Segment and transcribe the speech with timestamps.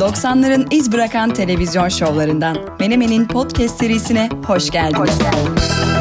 [0.00, 5.18] 90'ların iz bırakan televizyon şovlarından Menemen'in podcast serisine hoş geldiniz.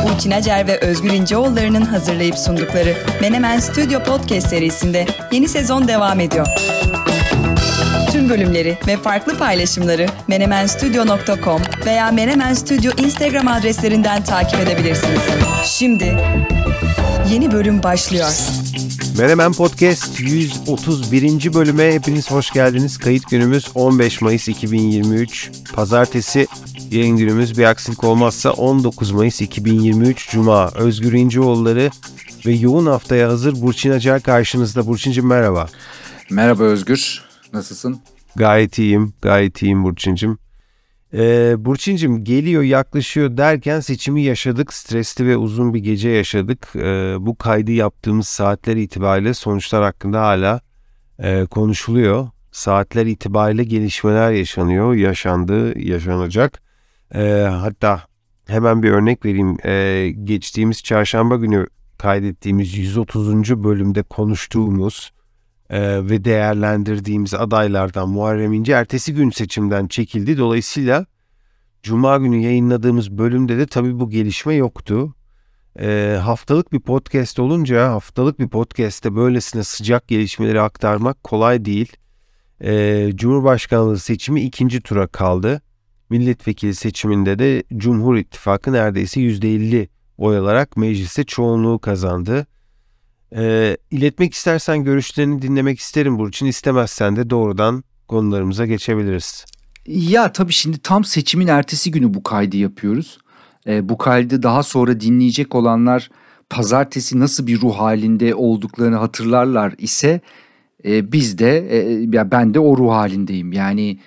[0.07, 6.47] Burçin Acer ve Özgür İnceoğulları'nın hazırlayıp sundukları Menemen Stüdyo Podcast serisinde yeni sezon devam ediyor.
[8.11, 15.21] Tüm bölümleri ve farklı paylaşımları menemenstudio.com veya Menemen Studio Instagram adreslerinden takip edebilirsiniz.
[15.65, 16.17] Şimdi
[17.31, 18.29] yeni bölüm başlıyor.
[19.19, 21.53] Menemen Podcast 131.
[21.53, 22.97] bölüme hepiniz hoş geldiniz.
[22.97, 26.47] Kayıt günümüz 15 Mayıs 2023 Pazartesi.
[26.91, 30.71] Yayın günümüz bir aksilik olmazsa 19 Mayıs 2023 Cuma.
[30.75, 31.89] Özgür İnceoğulları
[32.45, 34.87] ve yoğun haftaya hazır Burçin Acar karşınızda.
[34.87, 35.67] Burçin'cim merhaba.
[36.29, 37.23] Merhaba Özgür.
[37.53, 38.01] Nasılsın?
[38.35, 40.37] Gayet iyiyim, gayet iyiyim Burçin'cim.
[41.13, 44.73] Ee, Burçin'cim geliyor yaklaşıyor derken seçimi yaşadık.
[44.73, 46.67] Stresli ve uzun bir gece yaşadık.
[46.75, 50.61] Ee, bu kaydı yaptığımız saatler itibariyle sonuçlar hakkında hala
[51.19, 52.27] e, konuşuluyor.
[52.51, 56.61] Saatler itibariyle gelişmeler yaşanıyor, yaşandı, yaşanacak.
[57.15, 58.01] Ee, hatta
[58.47, 59.57] hemen bir örnek vereyim.
[59.65, 63.63] Ee, geçtiğimiz çarşamba günü kaydettiğimiz 130.
[63.63, 65.11] bölümde konuştuğumuz
[65.69, 70.37] e, ve değerlendirdiğimiz adaylardan Muharrem İnce ertesi gün seçimden çekildi.
[70.37, 71.05] Dolayısıyla
[71.83, 75.13] Cuma günü yayınladığımız bölümde de tabii bu gelişme yoktu.
[75.79, 81.97] E, haftalık bir podcast olunca haftalık bir podcast'te böylesine sıcak gelişmeleri aktarmak kolay değil.
[82.63, 85.61] E, Cumhurbaşkanlığı seçimi ikinci tura kaldı.
[86.09, 92.47] Milletvekili seçiminde de Cumhur İttifakı neredeyse %50 oy alarak mecliste çoğunluğu kazandı.
[93.35, 96.45] E, iletmek istersen görüşlerini dinlemek isterim Burçin.
[96.45, 99.45] İstemezsen de doğrudan konularımıza geçebiliriz.
[99.87, 103.17] Ya tabii şimdi tam seçimin ertesi günü bu kaydı yapıyoruz.
[103.67, 106.09] E, bu kaydı daha sonra dinleyecek olanlar
[106.49, 110.21] pazartesi nasıl bir ruh halinde olduklarını hatırlarlar ise
[110.85, 113.53] e, biz de e, ya ben de o ruh halindeyim.
[113.53, 113.99] Yani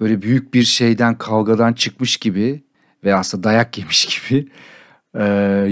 [0.00, 2.62] böyle büyük bir şeyden kavgadan çıkmış gibi
[3.04, 4.48] ve aslında dayak yemiş gibi
[5.14, 5.24] e,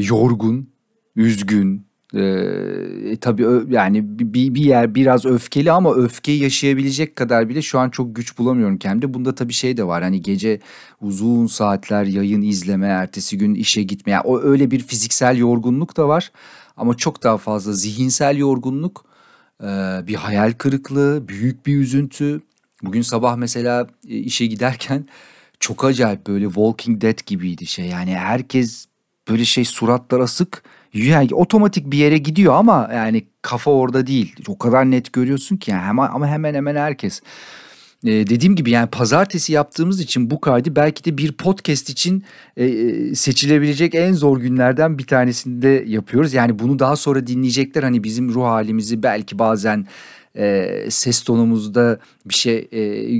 [0.02, 0.70] yorgun,
[1.16, 7.78] üzgün, ee, tabii yani bir, bir yer biraz öfkeli ama öfkeyi yaşayabilecek kadar bile şu
[7.78, 9.14] an çok güç bulamıyorum kendimde.
[9.14, 10.60] Bunda tabii şey de var hani gece
[11.00, 14.12] uzun saatler yayın izleme, ertesi gün işe gitme.
[14.12, 16.32] Yani o öyle bir fiziksel yorgunluk da var
[16.76, 19.04] ama çok daha fazla zihinsel yorgunluk,
[19.62, 19.66] e,
[20.06, 22.40] bir hayal kırıklığı, büyük bir üzüntü.
[22.82, 25.06] Bugün sabah mesela e, işe giderken
[25.60, 27.86] çok acayip böyle Walking Dead gibiydi şey.
[27.86, 28.86] Yani herkes
[29.28, 30.62] böyle şey suratlar asık
[31.04, 34.34] yani otomatik bir yere gidiyor ama yani kafa orada değil.
[34.48, 37.20] O kadar net görüyorsun ki yani hemen, ama hemen hemen herkes.
[38.04, 42.24] Ee, dediğim gibi yani pazartesi yaptığımız için bu kaydı belki de bir podcast için
[42.56, 46.34] e, e, seçilebilecek en zor günlerden bir tanesinde yapıyoruz.
[46.34, 49.86] Yani bunu daha sonra dinleyecekler hani bizim ruh halimizi belki bazen
[50.38, 53.10] e, ses tonumuzda bir şey e,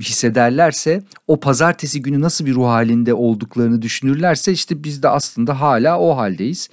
[0.00, 6.00] hissederlerse o pazartesi günü nasıl bir ruh halinde olduklarını düşünürlerse işte biz de aslında hala
[6.00, 6.68] o haldeyiz.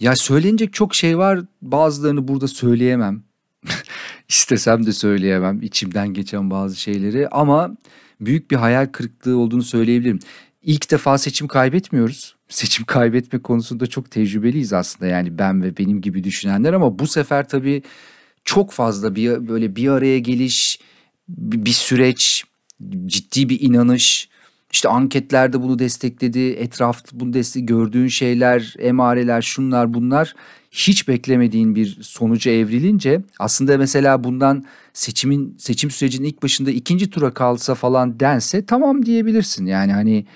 [0.00, 1.40] Ya söylenecek çok şey var.
[1.62, 3.22] Bazılarını burada söyleyemem.
[4.28, 7.76] İstesem de söyleyemem içimden geçen bazı şeyleri ama
[8.20, 10.18] büyük bir hayal kırıklığı olduğunu söyleyebilirim.
[10.62, 12.36] İlk defa seçim kaybetmiyoruz.
[12.48, 17.48] Seçim kaybetme konusunda çok tecrübeliyiz aslında yani ben ve benim gibi düşünenler ama bu sefer
[17.48, 17.82] tabii
[18.44, 20.80] çok fazla bir böyle bir araya geliş,
[21.28, 22.44] bir süreç,
[23.06, 24.28] ciddi bir inanış,
[24.72, 30.34] işte anketlerde bunu destekledi, etraf bunu destek gördüğün şeyler, emareler, şunlar bunlar
[30.70, 37.34] hiç beklemediğin bir sonuca evrilince aslında mesela bundan seçimin seçim sürecinin ilk başında ikinci tura
[37.34, 39.66] kalsa falan dense tamam diyebilirsin.
[39.66, 40.26] Yani hani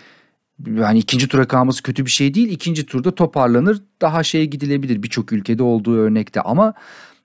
[0.77, 2.49] yani ikinci tura kalması kötü bir şey değil.
[2.49, 6.75] İkinci turda toparlanır daha şeye gidilebilir birçok ülkede olduğu örnekte ama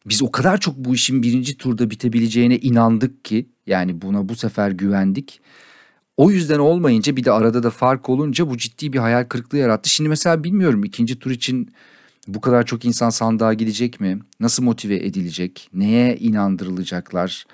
[0.05, 4.71] biz o kadar çok bu işin birinci turda bitebileceğine inandık ki yani buna bu sefer
[4.71, 5.41] güvendik.
[6.21, 9.89] O yüzden olmayınca bir de arada da fark olunca bu ciddi bir hayal kırıklığı yarattı.
[9.89, 11.73] Şimdi mesela bilmiyorum ikinci tur için
[12.27, 14.19] bu kadar çok insan sandığa gidecek mi?
[14.39, 15.69] Nasıl motive edilecek?
[15.73, 17.45] Neye inandırılacaklar?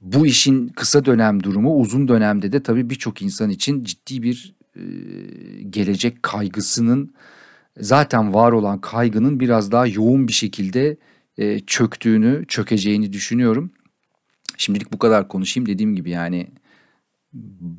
[0.00, 4.82] Bu işin kısa dönem durumu uzun dönemde de tabii birçok insan için ciddi bir e,
[5.70, 7.14] gelecek kaygısının
[7.80, 10.96] zaten var olan kaygının biraz daha yoğun bir şekilde
[11.38, 13.70] e, çöktüğünü, çökeceğini düşünüyorum.
[14.56, 16.46] Şimdilik bu kadar konuşayım dediğim gibi yani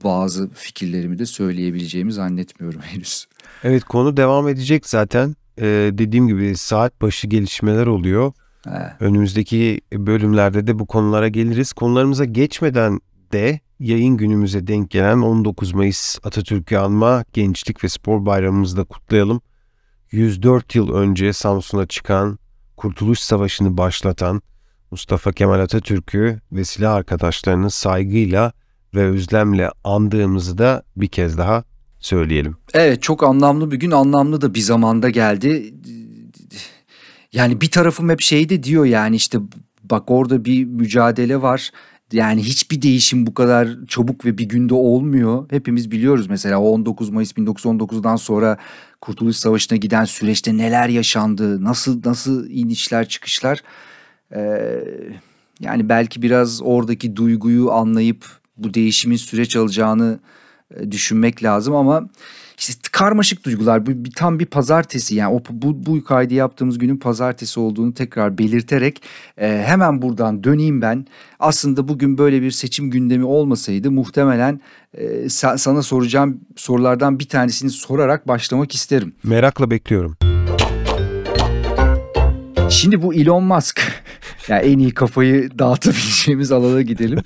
[0.03, 3.25] bazı fikirlerimi de söyleyebileceğimi zannetmiyorum henüz.
[3.63, 5.35] Evet konu devam edecek zaten.
[5.59, 8.33] Ee, dediğim gibi saat başı gelişmeler oluyor.
[8.65, 8.93] He.
[8.99, 11.73] Önümüzdeki bölümlerde de bu konulara geliriz.
[11.73, 12.99] Konularımıza geçmeden
[13.31, 19.41] de yayın günümüze denk gelen 19 Mayıs Atatürk'ü anma Gençlik ve Spor Bayramımızı da kutlayalım.
[20.11, 22.39] 104 yıl önce Samsun'a çıkan,
[22.77, 24.41] Kurtuluş Savaşı'nı başlatan,
[24.91, 28.53] Mustafa Kemal Atatürk'ü ve silah arkadaşlarını saygıyla
[28.95, 31.63] ve özlemle andığımızı da bir kez daha
[31.99, 32.55] söyleyelim.
[32.73, 35.73] Evet çok anlamlı bir gün anlamlı da bir zamanda geldi.
[37.33, 39.37] Yani bir tarafım hep şeyde diyor yani işte
[39.83, 41.71] bak orada bir mücadele var.
[42.11, 45.45] Yani hiçbir değişim bu kadar çabuk ve bir günde olmuyor.
[45.49, 48.57] Hepimiz biliyoruz mesela 19 Mayıs 1919'dan sonra
[49.01, 53.63] Kurtuluş Savaşı'na giden süreçte neler yaşandı, nasıl nasıl inişler çıkışlar.
[54.35, 54.83] Ee,
[55.59, 60.19] yani belki biraz oradaki duyguyu anlayıp bu değişimin süreç alacağını
[60.75, 62.09] e, düşünmek lazım ama
[62.57, 67.59] işte karmaşık duygular bu tam bir pazartesi yani o bu, bu kaydı yaptığımız günün pazartesi
[67.59, 69.01] olduğunu tekrar belirterek
[69.37, 71.05] e, hemen buradan döneyim ben.
[71.39, 74.61] Aslında bugün böyle bir seçim gündemi olmasaydı muhtemelen
[74.93, 79.13] e, sa, sana soracağım sorulardan bir tanesini sorarak başlamak isterim.
[79.23, 80.17] Merakla bekliyorum.
[82.69, 83.81] Şimdi bu Elon Musk
[84.47, 87.19] yani en iyi kafayı dağıtabileceğimiz alana gidelim.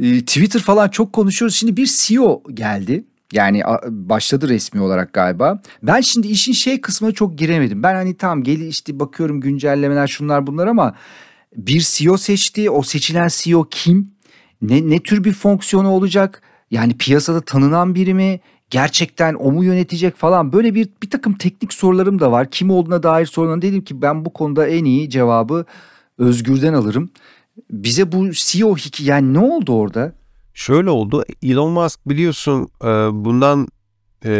[0.00, 1.56] E, Twitter falan çok konuşuyoruz.
[1.56, 3.04] Şimdi bir CEO geldi.
[3.32, 5.62] Yani başladı resmi olarak galiba.
[5.82, 7.82] Ben şimdi işin şey kısmına çok giremedim.
[7.82, 10.94] Ben hani tamam gel işte bakıyorum güncellemeler şunlar bunlar ama
[11.56, 12.70] bir CEO seçti.
[12.70, 14.10] O seçilen CEO kim?
[14.62, 16.42] Ne, ne tür bir fonksiyonu olacak?
[16.70, 18.40] Yani piyasada tanınan biri mi?
[18.70, 22.50] Gerçekten o mu yönetecek falan böyle bir bir takım teknik sorularım da var.
[22.50, 25.64] Kim olduğuna dair sorularım dedim ki ben bu konuda en iyi cevabı
[26.18, 27.10] Özgür'den alırım.
[27.70, 30.12] Bize bu CEO hikaye yani ne oldu orada?
[30.54, 31.24] Şöyle oldu.
[31.42, 32.86] Elon Musk biliyorsun e,
[33.24, 33.68] bundan
[34.24, 34.30] e,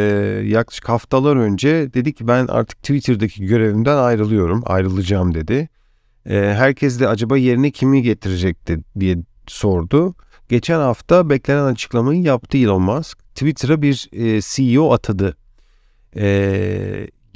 [0.45, 4.63] yaklaşık haftalar önce dedi ki ben artık Twitter'daki görevimden ayrılıyorum.
[4.67, 5.69] Ayrılacağım dedi.
[6.27, 10.15] E, herkes de acaba yerine kimi getirecekti diye sordu.
[10.49, 13.19] Geçen hafta beklenen açıklamayı yaptı Elon Musk.
[13.35, 14.09] Twitter'a bir
[14.41, 15.37] CEO atadı.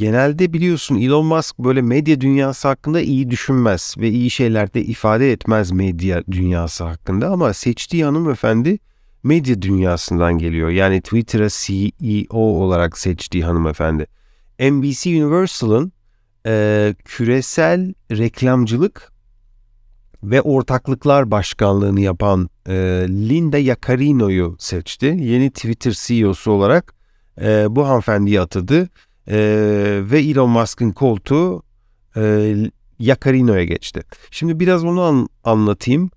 [0.00, 5.32] Genelde biliyorsun Elon Musk böyle medya dünyası hakkında iyi düşünmez ve iyi şeyler de ifade
[5.32, 8.78] etmez medya dünyası hakkında ama seçtiği hanımefendi
[9.22, 10.68] medya dünyasından geliyor.
[10.68, 14.06] Yani Twitter'a CEO olarak seçtiği hanımefendi.
[14.60, 15.92] NBC Universal'ın
[16.46, 19.12] e, küresel reklamcılık
[20.22, 22.74] ve ortaklıklar başkanlığını yapan e,
[23.08, 25.06] Linda Yaccarino'yu seçti.
[25.06, 26.94] Yeni Twitter CEO'su olarak
[27.40, 28.88] e, bu hanımefendiyi atadı
[29.30, 29.38] e,
[30.02, 31.62] ve Elon Musk'ın koltuğu
[32.16, 32.54] e,
[32.98, 34.02] Yaccarino'ya geçti.
[34.30, 36.10] Şimdi biraz onu an, anlatayım.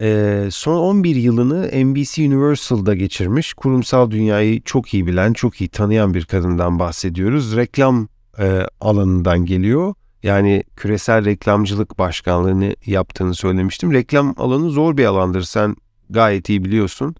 [0.00, 6.14] E, son 11 yılını NBC Universal'da geçirmiş, kurumsal dünyayı çok iyi bilen, çok iyi tanıyan
[6.14, 7.56] bir kadından bahsediyoruz.
[7.56, 9.94] Reklam e, alanından geliyor.
[10.22, 13.92] Yani küresel reklamcılık başkanlığını yaptığını söylemiştim.
[13.92, 15.42] Reklam alanı zor bir alandır.
[15.42, 15.76] Sen
[16.10, 17.14] gayet iyi biliyorsun.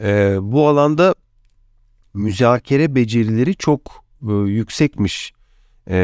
[0.00, 1.14] E, bu alanda
[2.14, 5.32] müzakere becerileri çok yüksekmiş
[5.86, 5.96] e,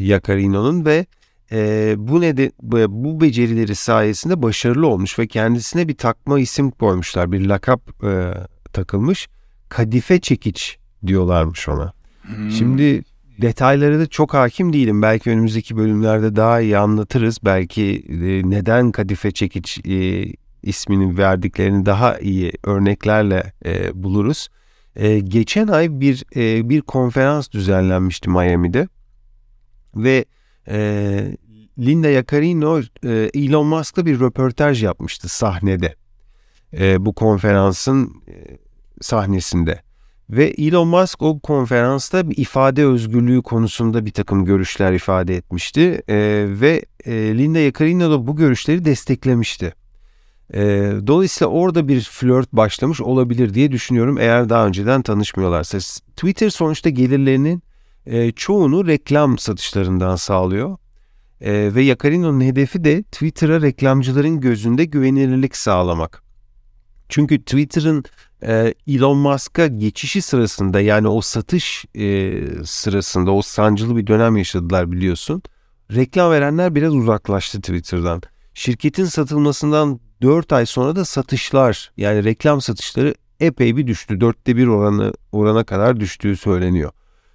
[0.00, 1.06] Yakarino'nun ve
[1.52, 2.52] e, bu neden
[2.88, 7.32] bu becerileri sayesinde başarılı olmuş ve kendisine bir takma isim koymuşlar.
[7.32, 8.32] Bir lakap e,
[8.72, 9.28] takılmış.
[9.68, 11.92] Kadife çekiç diyorlarmış ona.
[12.22, 12.50] Hmm.
[12.50, 13.02] Şimdi
[13.42, 15.02] detayları da çok hakim değilim.
[15.02, 17.38] Belki önümüzdeki bölümlerde daha iyi anlatırız.
[17.44, 20.26] Belki e, neden kadife çekiç e,
[20.62, 24.48] ismini verdiklerini daha iyi örneklerle e, buluruz.
[24.98, 28.88] E, geçen ay bir e, bir konferans düzenlenmişti Miami'de
[29.96, 30.24] ve
[30.68, 31.36] e,
[31.78, 35.94] Linda Yaccarino e, Elon Musk'la bir röportaj yapmıştı sahnede.
[36.78, 38.58] E, bu konferansın e,
[39.00, 39.82] sahnesinde.
[40.30, 46.02] Ve Elon Musk o konferansta bir ifade özgürlüğü konusunda bir takım görüşler ifade etmişti.
[46.08, 49.74] E, ve e, Linda Yaccarino da bu görüşleri desteklemişti.
[50.54, 55.78] E, dolayısıyla orada bir flört başlamış olabilir diye düşünüyorum eğer daha önceden tanışmıyorlarsa.
[56.16, 57.62] Twitter sonuçta gelirlerinin
[58.06, 60.76] e, çoğunu reklam satışlarından sağlıyor.
[61.40, 66.22] E, ve Yacarino'nun hedefi de Twitter'a reklamcıların gözünde güvenilirlik sağlamak.
[67.08, 68.04] Çünkü Twitter'ın
[68.42, 74.92] e, Elon Musk'a geçişi sırasında yani o satış e, sırasında o sancılı bir dönem yaşadılar
[74.92, 75.42] biliyorsun.
[75.94, 78.22] Reklam verenler biraz uzaklaştı Twitter'dan.
[78.54, 84.20] Şirketin satılmasından 4 ay sonra da satışlar yani reklam satışları epey bir düştü.
[84.20, 86.90] Dörtte bir oranı, orana kadar düştüğü söyleniyor.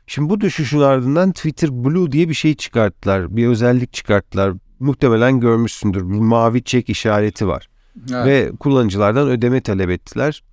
[0.07, 3.35] Şimdi bu düşüşün ardından Twitter Blue diye bir şey çıkarttılar.
[3.35, 4.53] Bir özellik çıkarttılar.
[4.79, 6.09] Muhtemelen görmüşsündür.
[6.09, 7.69] Bir mavi çek işareti var.
[8.11, 8.25] Evet.
[8.25, 10.43] Ve kullanıcılardan ödeme talep ettiler.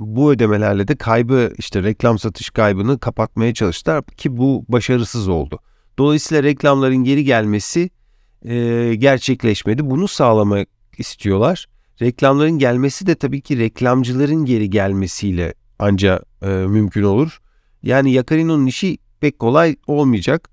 [0.00, 5.58] Bu ödemelerle de kaybı işte reklam satış kaybını kapatmaya çalıştılar ki bu başarısız oldu.
[5.98, 7.90] Dolayısıyla reklamların geri gelmesi
[8.44, 9.90] e, gerçekleşmedi.
[9.90, 10.68] Bunu sağlamak
[11.00, 11.66] istiyorlar.
[12.02, 17.38] Reklamların gelmesi de tabii ki reklamcıların geri gelmesiyle ancak e, mümkün olur.
[17.82, 20.48] Yani Yakarino'nun işi pek kolay olmayacak.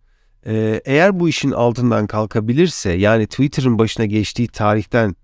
[0.46, 5.15] Ee, eğer bu işin altından kalkabilirse yani Twitter'ın başına geçtiği tarihten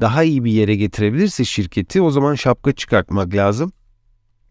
[0.00, 3.72] daha iyi bir yere getirebilirse şirketi o zaman şapka çıkartmak lazım.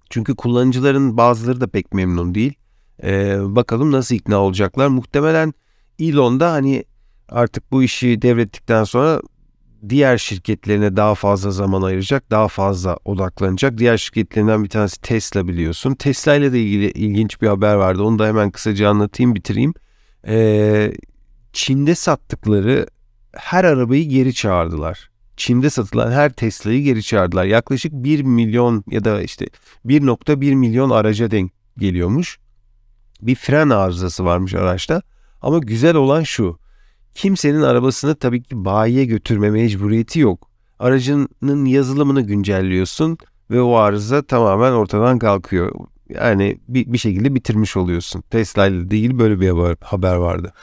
[0.09, 2.53] Çünkü kullanıcıların bazıları da pek memnun değil.
[3.03, 4.87] Ee, bakalım nasıl ikna olacaklar.
[4.87, 5.53] Muhtemelen
[5.99, 6.85] Elon da hani
[7.29, 9.21] artık bu işi devrettikten sonra
[9.89, 13.77] diğer şirketlerine daha fazla zaman ayıracak, daha fazla odaklanacak.
[13.77, 15.95] Diğer şirketlerinden bir tanesi Tesla biliyorsun.
[15.95, 18.03] Tesla ile de ilgili ilginç bir haber vardı.
[18.03, 19.73] Onu da hemen kısaca anlatayım, bitireyim.
[20.27, 20.93] Ee,
[21.53, 22.87] Çin'de sattıkları
[23.35, 25.09] her arabayı geri çağırdılar.
[25.37, 27.45] Çin'de satılan her Tesla'yı geri çağırdılar.
[27.45, 29.45] Yaklaşık 1 milyon ya da işte
[29.85, 32.39] 1.1 milyon araca denk geliyormuş.
[33.21, 35.01] Bir fren arızası varmış araçta.
[35.41, 36.62] Ama güzel olan şu.
[37.15, 40.49] Kimsenin arabasını tabii ki bayiye götürme mecburiyeti yok.
[40.79, 43.17] Aracının yazılımını güncelliyorsun
[43.51, 45.75] ve o arıza tamamen ortadan kalkıyor.
[46.09, 48.21] Yani bir, bir şekilde bitirmiş oluyorsun.
[48.21, 50.53] Tesla ile değil böyle bir haber vardı.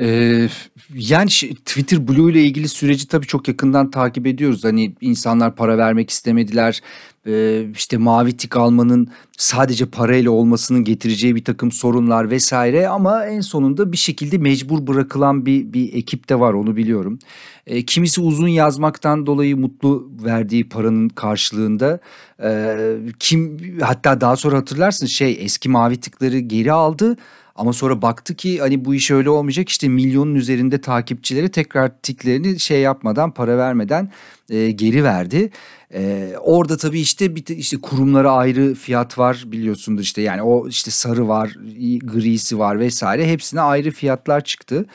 [0.00, 0.48] Ee,
[0.94, 1.28] yani
[1.64, 4.64] Twitter Blue ile ilgili süreci tabii çok yakından takip ediyoruz.
[4.64, 6.80] Hani insanlar para vermek istemediler.
[7.26, 13.40] Ee, işte mavi tik almanın sadece parayla olmasının getireceği bir takım sorunlar vesaire ama en
[13.40, 17.18] sonunda bir şekilde mecbur bırakılan bir, bir ekip de var onu biliyorum.
[17.66, 22.00] Ee, kimisi uzun yazmaktan dolayı mutlu verdiği paranın karşılığında
[22.42, 22.76] e,
[23.18, 27.16] kim hatta daha sonra hatırlarsın şey eski mavi tıkları geri aldı
[27.56, 32.60] ama sonra baktı ki hani bu iş öyle olmayacak işte milyonun üzerinde takipçileri tekrar tiklerini
[32.60, 34.12] şey yapmadan para vermeden
[34.50, 35.50] e, geri verdi.
[35.94, 40.90] E, orada tabii işte bir işte kurumlara ayrı fiyat var biliyorsundur işte yani o işte
[40.90, 41.56] sarı var,
[42.02, 44.86] grisi var vesaire hepsine ayrı fiyatlar çıktı.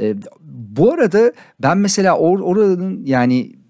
[0.00, 0.14] E,
[0.76, 3.60] bu arada ben mesela or, oranın yani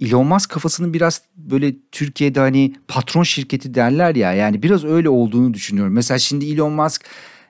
[0.00, 5.54] Elon Musk kafasının biraz böyle Türkiye'de hani patron şirketi derler ya yani biraz öyle olduğunu
[5.54, 5.92] düşünüyorum.
[5.92, 7.04] Mesela şimdi Elon Musk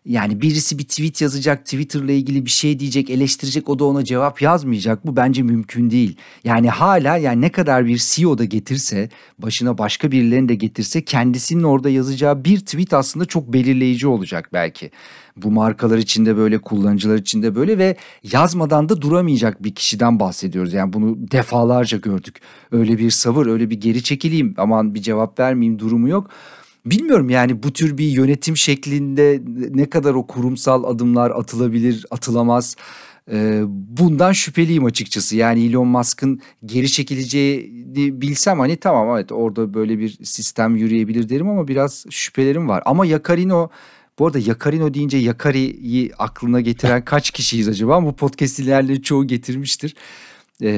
[0.04, 4.42] yani birisi bir tweet yazacak, Twitter'la ilgili bir şey diyecek, eleştirecek, o da ona cevap
[4.42, 5.06] yazmayacak.
[5.06, 6.16] Bu bence mümkün değil.
[6.44, 11.62] Yani hala yani ne kadar bir CEO da getirse, başına başka birilerini de getirse kendisinin
[11.62, 14.90] orada yazacağı bir tweet aslında çok belirleyici olacak belki.
[15.36, 17.96] Bu markalar içinde böyle, kullanıcılar içinde böyle ve
[18.32, 20.72] yazmadan da duramayacak bir kişiden bahsediyoruz.
[20.72, 22.40] Yani bunu defalarca gördük.
[22.72, 26.30] Öyle bir sabır, öyle bir geri çekileyim, aman bir cevap vermeyeyim durumu yok.
[26.90, 29.42] Bilmiyorum yani bu tür bir yönetim şeklinde
[29.74, 32.76] ne kadar o kurumsal adımlar atılabilir, atılamaz.
[33.68, 35.36] Bundan şüpheliyim açıkçası.
[35.36, 41.48] Yani Elon Musk'ın geri çekileceğini bilsem hani tamam evet orada böyle bir sistem yürüyebilir derim
[41.48, 42.82] ama biraz şüphelerim var.
[42.86, 43.68] Ama Yakarino
[44.18, 48.04] bu arada Yakarino deyince Yakari'yi aklına getiren kaç kişiyiz acaba?
[48.04, 49.94] Bu podcast ilerleri çoğu getirmiştir
[50.62, 50.70] e,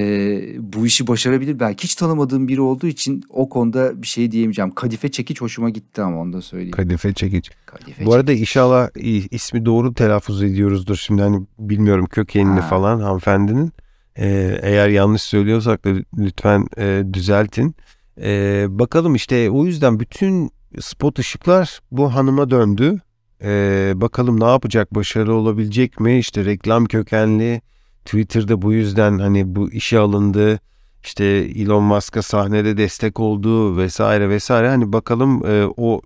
[0.59, 1.61] bu işi başarabilir.
[1.61, 4.71] Belki hiç tanımadığım biri olduğu için o konuda bir şey diyemeyeceğim.
[4.71, 6.73] Kadife Çekiç hoşuma gitti ama onu da söyleyeyim.
[6.73, 7.51] Kadife Çekiç.
[7.67, 8.89] Kadife bu arada inşallah
[9.31, 10.97] ismi doğru telaffuz ediyoruzdur.
[10.97, 12.67] Şimdi hani bilmiyorum kökenini ha.
[12.67, 13.73] falan hanımefendinin.
[14.17, 17.75] Ee, eğer yanlış söylüyorsak da lütfen e, düzeltin.
[18.23, 23.01] Ee, bakalım işte o yüzden bütün spot ışıklar bu hanıma döndü.
[23.43, 26.19] Ee, bakalım ne yapacak, başarılı olabilecek mi?
[26.19, 27.63] İşte reklam kökenli,
[28.05, 30.61] Twitter'da bu yüzden hani bu işe alındı.
[31.05, 34.69] İşte Elon Musk'a sahnede destek olduğu vesaire vesaire.
[34.69, 36.01] Hani bakalım e, o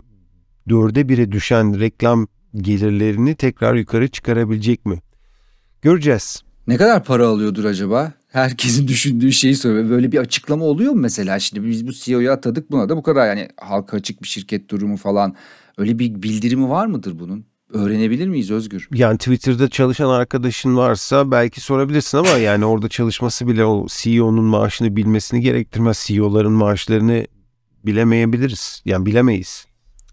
[0.68, 4.98] dörde bire düşen reklam gelirlerini tekrar yukarı çıkarabilecek mi?
[5.82, 6.42] Göreceğiz.
[6.66, 8.12] Ne kadar para alıyordur acaba?
[8.28, 9.90] Herkesin düşündüğü şeyi söyle.
[9.90, 11.38] Böyle bir açıklama oluyor mu mesela?
[11.38, 14.96] Şimdi biz bu CEO'yu atadık buna da bu kadar yani halka açık bir şirket durumu
[14.96, 15.34] falan.
[15.78, 17.46] Öyle bir bildirimi var mıdır bunun?
[17.75, 18.88] Öğrenebilir miyiz Özgür?
[18.95, 24.97] Yani Twitter'da çalışan arkadaşın varsa belki sorabilirsin ama yani orada çalışması bile o CEO'nun maaşını
[24.97, 26.04] bilmesini gerektirmez.
[26.07, 27.26] CEO'ların maaşlarını
[27.87, 28.83] bilemeyebiliriz.
[28.85, 29.66] Yani bilemeyiz.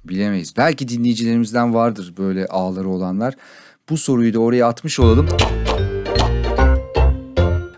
[0.06, 0.54] Bilemeyiz.
[0.58, 3.34] Belki dinleyicilerimizden vardır böyle ağları olanlar.
[3.90, 5.28] Bu soruyu da oraya atmış olalım.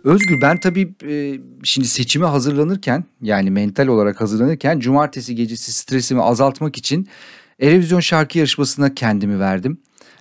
[0.03, 6.77] Özgür ben tabii e, şimdi seçime hazırlanırken yani mental olarak hazırlanırken cumartesi gecesi stresimi azaltmak
[6.77, 7.07] için
[7.63, 9.77] Erevizyon şarkı yarışmasına kendimi verdim.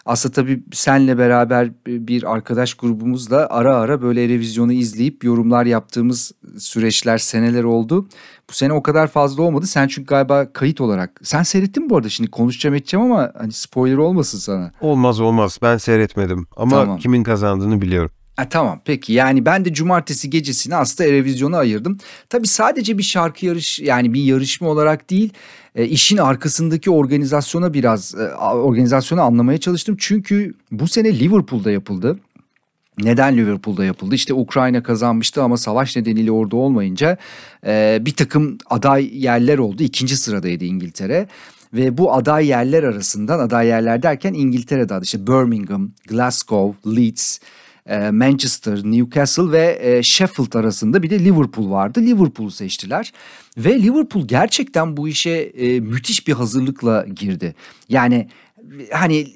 [0.07, 7.19] Aslında tabii senle beraber bir arkadaş grubumuzla ara ara böyle Erevizyon'u izleyip yorumlar yaptığımız süreçler
[7.19, 8.09] seneler oldu.
[8.51, 9.67] Bu sene o kadar fazla olmadı.
[9.67, 11.21] Sen çünkü galiba kayıt olarak.
[11.23, 14.73] Sen seyrettin mi bu arada şimdi konuşacağım edeceğim ama hani spoiler olmasın sana.
[14.81, 16.99] Olmaz olmaz ben seyretmedim ama tamam.
[16.99, 18.11] kimin kazandığını biliyorum.
[18.37, 21.99] Ha, tamam peki yani ben de cumartesi gecesini aslında Erevizyon'a ayırdım.
[22.29, 25.33] Tabii sadece bir şarkı yarış yani bir yarışma olarak değil
[25.75, 29.97] e, işin arkasındaki organizasyona biraz e, organizasyonu anlamaya çalıştım.
[29.99, 32.19] Çünkü bu sene Liverpool'da yapıldı.
[32.99, 34.15] Neden Liverpool'da yapıldı?
[34.15, 37.17] İşte Ukrayna kazanmıştı ama savaş nedeniyle orada olmayınca
[37.67, 39.83] e, bir takım aday yerler oldu.
[39.83, 41.29] İkinci sıradaydı İngiltere.
[41.75, 47.39] Ve bu aday yerler arasından aday yerler derken İngiltere'de adı işte Birmingham, Glasgow, Leeds,
[48.13, 52.01] Manchester, Newcastle ve e, Sheffield arasında bir de Liverpool vardı.
[52.01, 53.13] Liverpool'u seçtiler
[53.57, 57.55] ve Liverpool gerçekten bu işe e, müthiş bir hazırlıkla girdi.
[57.89, 58.29] Yani
[58.93, 59.27] hani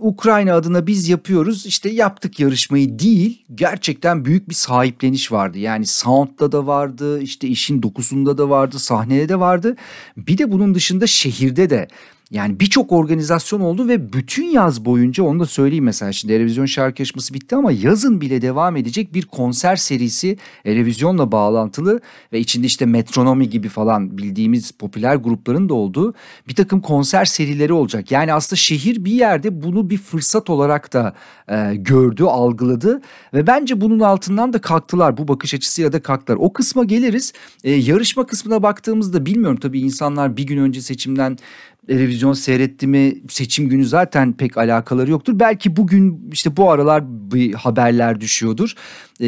[0.00, 5.58] Ukrayna adına biz yapıyoruz işte yaptık yarışmayı değil gerçekten büyük bir sahipleniş vardı.
[5.58, 9.76] Yani sound'da da vardı işte işin dokusunda da vardı sahnede de vardı
[10.16, 11.88] bir de bunun dışında şehirde de
[12.30, 17.02] yani birçok organizasyon oldu ve bütün yaz boyunca onu da söyleyeyim mesela şimdi Erevizyon şarkı
[17.02, 22.00] yarışması bitti ama yazın bile devam edecek bir konser serisi Erevizyon'la bağlantılı
[22.32, 26.14] ve içinde işte Metronomi gibi falan bildiğimiz popüler grupların da olduğu
[26.48, 28.10] bir takım konser serileri olacak.
[28.10, 31.14] Yani aslında şehir bir yerde bunu bir fırsat olarak da
[31.48, 33.00] e, gördü, algıladı
[33.34, 35.16] ve bence bunun altından da kalktılar.
[35.16, 36.38] Bu bakış açısıyla da kalktılar.
[36.40, 37.32] O kısma geliriz.
[37.64, 41.38] E, yarışma kısmına baktığımızda bilmiyorum tabii insanlar bir gün önce seçimden
[41.86, 45.38] televizyon seyretti mi seçim günü zaten pek alakaları yoktur.
[45.38, 48.74] Belki bugün işte bu aralar bir haberler düşüyordur.
[49.20, 49.26] Ee,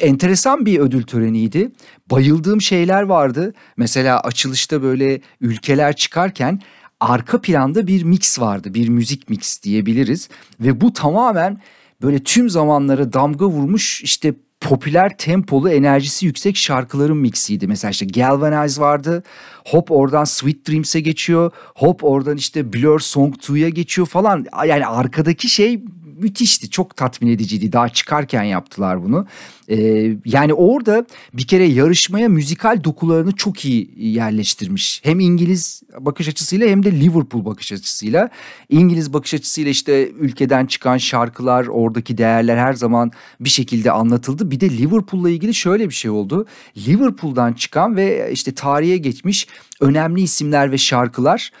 [0.00, 1.72] enteresan bir ödül töreniydi.
[2.10, 3.54] Bayıldığım şeyler vardı.
[3.76, 6.60] Mesela açılışta böyle ülkeler çıkarken
[7.00, 8.74] arka planda bir mix vardı.
[8.74, 10.28] Bir müzik mix diyebiliriz.
[10.60, 11.60] Ve bu tamamen
[12.02, 17.66] böyle tüm zamanlara damga vurmuş işte popüler tempolu enerjisi yüksek şarkıların mixiydi.
[17.66, 19.22] Mesela işte Galvanize vardı.
[19.66, 21.50] Hop oradan Sweet Dreams'e geçiyor.
[21.74, 24.46] Hop oradan işte Blur Song 2'ya geçiyor falan.
[24.66, 25.84] Yani arkadaki şey
[26.20, 26.70] müthişti.
[26.70, 27.72] Çok tatmin ediciydi.
[27.72, 29.26] Daha çıkarken yaptılar bunu.
[29.68, 35.00] Ee, yani orada bir kere yarışmaya müzikal dokularını çok iyi yerleştirmiş.
[35.04, 38.28] Hem İngiliz bakış açısıyla hem de Liverpool bakış açısıyla.
[38.68, 44.50] İngiliz bakış açısıyla işte ülkeden çıkan şarkılar, oradaki değerler her zaman bir şekilde anlatıldı.
[44.50, 46.46] Bir de Liverpool'la ilgili şöyle bir şey oldu.
[46.76, 49.46] Liverpool'dan çıkan ve işte tarihe geçmiş
[49.80, 51.52] önemli isimler ve şarkılar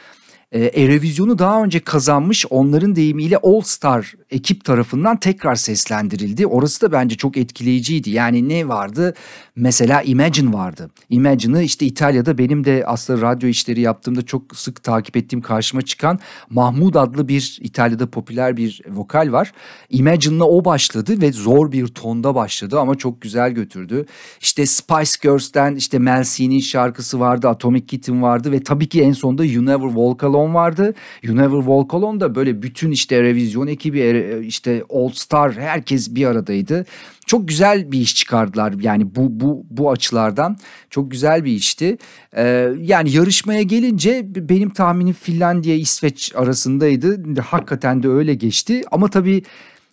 [0.52, 6.46] e, Erevizyonu daha önce kazanmış onların deyimiyle All Star ekip tarafından tekrar seslendirildi.
[6.46, 8.10] Orası da bence çok etkileyiciydi.
[8.10, 9.14] Yani ne vardı?
[9.56, 10.90] Mesela Imagine vardı.
[11.10, 16.18] Imagine'ı işte İtalya'da benim de aslında radyo işleri yaptığımda çok sık takip ettiğim karşıma çıkan
[16.50, 19.52] Mahmud adlı bir İtalya'da popüler bir vokal var.
[19.90, 24.06] Imagine'la o başladı ve zor bir tonda başladı ama çok güzel götürdü.
[24.40, 29.12] İşte Spice Girls'ten işte Mel C'nin şarkısı vardı, Atomic Kitten vardı ve tabii ki en
[29.12, 30.94] sonunda You Never Walk Alone vardı.
[31.22, 34.00] You Never Walk Alone da böyle bütün işte revizyon ekibi
[34.46, 36.86] işte All Star herkes bir aradaydı.
[37.26, 40.56] Çok güzel bir iş çıkardılar yani bu bu bu açılardan
[40.90, 41.98] çok güzel bir işti.
[42.36, 47.40] Ee, yani yarışmaya gelince benim tahminim Finlandiya İsveç arasındaydı.
[47.40, 49.42] Hakikaten de öyle geçti ama tabii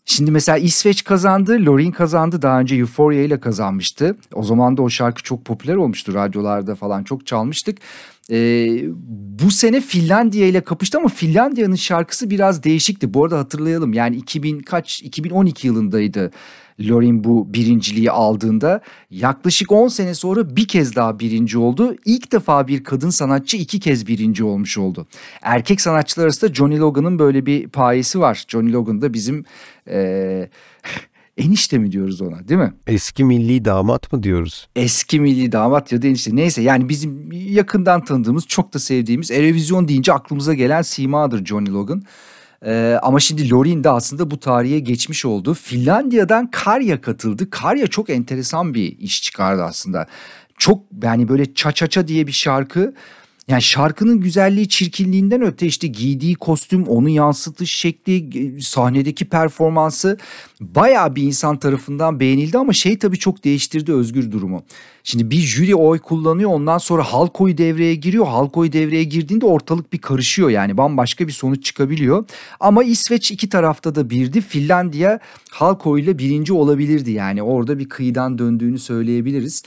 [0.10, 2.42] Şimdi mesela İsveç kazandı, Lorin kazandı.
[2.42, 4.18] Daha önce Euphoria ile kazanmıştı.
[4.34, 6.14] O zaman da o şarkı çok popüler olmuştu.
[6.14, 7.78] Radyolarda falan çok çalmıştık.
[8.32, 8.84] Ee,
[9.42, 13.14] bu sene Finlandiya ile kapıştı ama Finlandiya'nın şarkısı biraz değişikti.
[13.14, 16.32] Bu arada hatırlayalım yani 2000 kaç 2012 yılındaydı
[16.80, 21.96] Lorin bu birinciliği aldığında yaklaşık 10 sene sonra bir kez daha birinci oldu.
[22.06, 25.08] İlk defa bir kadın sanatçı iki kez birinci olmuş oldu.
[25.42, 28.46] Erkek sanatçılar arasında Johnny Logan'ın böyle bir payesi var.
[28.48, 29.46] Johnny Logan da bizim
[29.90, 30.50] ee,
[31.38, 32.74] enişte mi diyoruz ona değil mi?
[32.88, 34.68] Eski milli damat mı diyoruz?
[34.76, 39.88] Eski milli damat ya da enişte neyse yani bizim yakından tanıdığımız çok da sevdiğimiz Erevizyon
[39.88, 42.04] deyince aklımıza gelen simadır Johnny Logan.
[42.66, 45.54] Ee, ama şimdi Lorin de aslında bu tarihe geçmiş oldu.
[45.54, 47.50] Finlandiya'dan Karya katıldı.
[47.50, 50.08] Karya çok enteresan bir iş çıkardı aslında.
[50.58, 52.94] Çok yani böyle ça ça ça diye bir şarkı
[53.48, 60.18] yani şarkının güzelliği çirkinliğinden öte işte giydiği kostüm, onu yansıtış şekli, sahnedeki performansı
[60.62, 64.64] bayağı bir insan tarafından beğenildi ama şey tabii çok değiştirdi özgür durumu.
[65.10, 68.28] Şimdi bir jüri oy kullanıyor ondan sonra halk oyu devreye giriyor.
[68.28, 72.26] Halk oyu devreye girdiğinde ortalık bir karışıyor yani bambaşka bir sonuç çıkabiliyor.
[72.60, 74.42] Ama İsveç iki tarafta da birdi.
[74.42, 75.20] Finlandiya
[75.52, 79.64] halk oyuyla birinci olabilirdi yani orada bir kıyıdan döndüğünü söyleyebiliriz.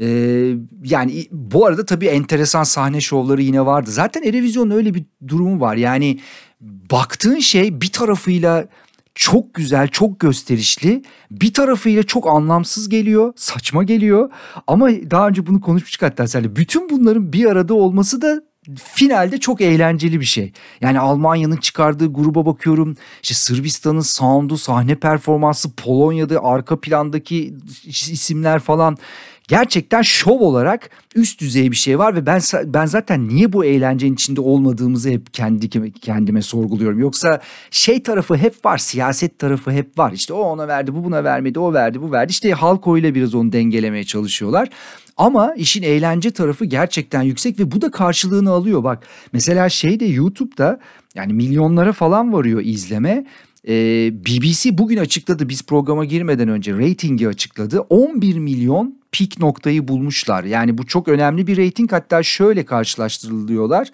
[0.00, 3.90] Ee, yani bu arada tabii enteresan sahne şovları yine vardı.
[3.90, 5.76] Zaten Erevizyon'un öyle bir durumu var.
[5.76, 6.20] Yani
[6.90, 8.68] baktığın şey bir tarafıyla
[9.14, 11.02] çok güzel, çok gösterişli.
[11.30, 14.30] Bir tarafıyla çok anlamsız geliyor, saçma geliyor.
[14.66, 16.56] Ama daha önce bunu konuşmuştuk hatta seninle.
[16.56, 18.42] Bütün bunların bir arada olması da
[18.84, 20.52] finalde çok eğlenceli bir şey.
[20.80, 22.96] Yani Almanya'nın çıkardığı gruba bakıyorum.
[23.22, 27.54] İşte Sırbistan'ın sound'u, sahne performansı, Polonya'da arka plandaki
[27.86, 28.96] isimler falan.
[29.48, 34.14] Gerçekten şov olarak üst düzey bir şey var ve ben ben zaten niye bu eğlencenin
[34.14, 36.98] içinde olmadığımızı hep kendi kendime sorguluyorum.
[36.98, 40.12] Yoksa şey tarafı hep var, siyaset tarafı hep var.
[40.12, 42.30] İşte o ona verdi, bu buna vermedi, o verdi, bu verdi.
[42.30, 44.68] İşte halk oyuyla biraz onu dengelemeye çalışıyorlar.
[45.16, 48.84] Ama işin eğlence tarafı gerçekten yüksek ve bu da karşılığını alıyor.
[48.84, 50.80] Bak mesela şey de YouTube'da
[51.14, 53.24] yani milyonlara falan varıyor izleme.
[53.68, 53.72] Ee,
[54.26, 57.80] BBC bugün açıkladı biz programa girmeden önce ratingi açıkladı.
[57.80, 60.44] 11 milyon pik noktayı bulmuşlar.
[60.44, 63.88] Yani bu çok önemli bir rating hatta şöyle karşılaştırılıyorlar.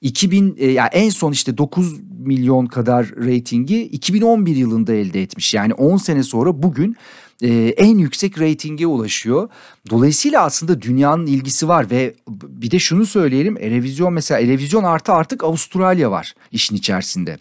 [0.00, 5.54] 2000 e, yani en son işte 9 milyon kadar ratingi 2011 yılında elde etmiş.
[5.54, 6.96] Yani 10 sene sonra bugün
[7.42, 9.48] e, en yüksek reytinge ulaşıyor.
[9.90, 13.56] Dolayısıyla aslında dünyanın ilgisi var ve bir de şunu söyleyelim.
[13.56, 17.38] Erevizyon mesela Erevizyon artı artık Avustralya var işin içerisinde.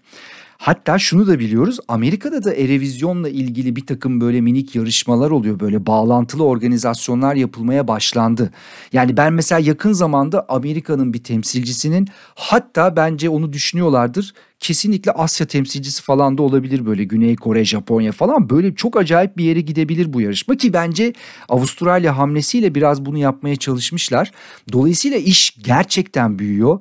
[0.63, 5.59] Hatta şunu da biliyoruz Amerika'da da Erevizyon'la ilgili bir takım böyle minik yarışmalar oluyor.
[5.59, 8.51] Böyle bağlantılı organizasyonlar yapılmaya başlandı.
[8.93, 14.33] Yani ben mesela yakın zamanda Amerika'nın bir temsilcisinin hatta bence onu düşünüyorlardır.
[14.59, 19.43] Kesinlikle Asya temsilcisi falan da olabilir böyle Güney Kore, Japonya falan böyle çok acayip bir
[19.43, 21.13] yere gidebilir bu yarışma ki bence
[21.49, 24.31] Avustralya hamlesiyle biraz bunu yapmaya çalışmışlar.
[24.73, 26.79] Dolayısıyla iş gerçekten büyüyor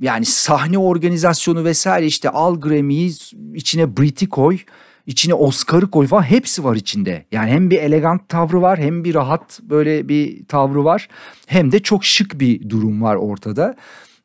[0.00, 3.12] yani sahne organizasyonu vesaire işte al Grammy'yi
[3.54, 4.58] içine Brit'i koy
[5.06, 7.26] içine Oscar'ı koy falan hepsi var içinde.
[7.32, 11.08] Yani hem bir elegant tavrı var hem bir rahat böyle bir tavrı var
[11.46, 13.74] hem de çok şık bir durum var ortada.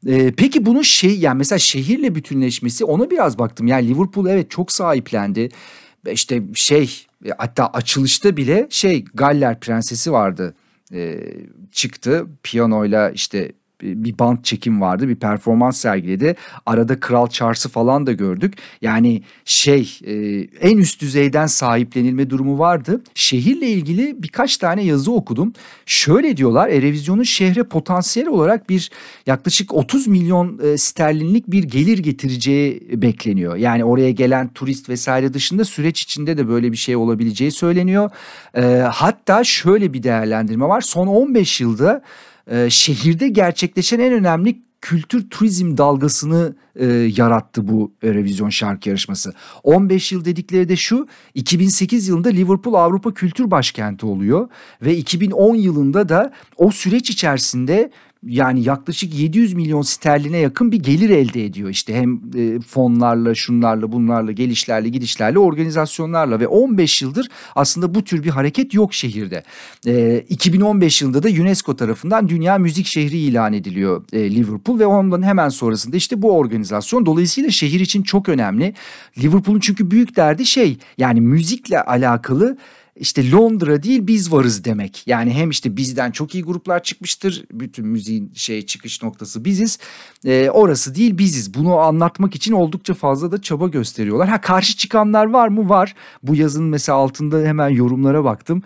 [0.07, 3.67] Ee, peki bunun şey yani mesela şehirle bütünleşmesi ona biraz baktım.
[3.67, 5.49] Yani Liverpool evet çok sahiplendi.
[6.11, 7.05] İşte şey
[7.37, 10.55] hatta açılışta bile şey Galler Prensesi vardı.
[10.93, 11.19] Ee,
[11.71, 15.07] çıktı piyanoyla işte bir band çekim vardı.
[15.07, 16.35] Bir performans sergiledi.
[16.65, 18.53] Arada Kral Charles'ı falan da gördük.
[18.81, 20.13] Yani şey e,
[20.61, 23.01] en üst düzeyden sahiplenilme durumu vardı.
[23.15, 25.53] Şehirle ilgili birkaç tane yazı okudum.
[25.85, 28.91] Şöyle diyorlar Erevizyon'un şehre potansiyel olarak bir
[29.27, 33.55] yaklaşık 30 milyon e, sterlinlik bir gelir getireceği bekleniyor.
[33.55, 38.09] Yani oraya gelen turist vesaire dışında süreç içinde de böyle bir şey olabileceği söyleniyor.
[38.57, 40.81] E, hatta şöyle bir değerlendirme var.
[40.81, 42.01] Son 15 yılda
[42.51, 49.33] e, şehirde gerçekleşen en önemli kültür turizm dalgasını e, yarattı bu revizyon şarkı yarışması.
[49.63, 54.49] 15 yıl dedikleri de şu 2008 yılında Liverpool Avrupa Kültür Başkenti oluyor
[54.81, 57.91] ve 2010 yılında da o süreç içerisinde
[58.25, 61.69] yani yaklaşık 700 milyon sterline yakın bir gelir elde ediyor.
[61.69, 68.23] İşte hem e, fonlarla, şunlarla, bunlarla, gelişlerle, gidişlerle, organizasyonlarla ve 15 yıldır aslında bu tür
[68.23, 69.43] bir hareket yok şehirde.
[69.87, 75.23] E, 2015 yılında da UNESCO tarafından Dünya Müzik Şehri ilan ediliyor e, Liverpool ve ondan
[75.23, 78.73] hemen sonrasında işte bu organizasyon dolayısıyla şehir için çok önemli.
[79.17, 82.57] Liverpool'un çünkü büyük derdi şey yani müzikle alakalı
[82.95, 85.03] işte Londra değil biz varız demek.
[85.07, 87.43] Yani hem işte bizden çok iyi gruplar çıkmıştır.
[87.51, 89.79] Bütün müziğin şey çıkış noktası biziz.
[90.25, 91.53] E, orası değil biziz.
[91.53, 94.29] Bunu anlatmak için oldukça fazla da çaba gösteriyorlar.
[94.29, 95.69] Ha karşı çıkanlar var mı?
[95.69, 95.95] Var.
[96.23, 98.61] Bu yazın mesela altında hemen yorumlara baktım.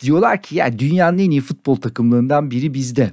[0.00, 3.12] Diyorlar ki ya dünyanın en iyi futbol takımlarından biri bizde.